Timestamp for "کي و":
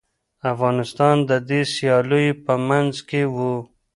3.09-3.37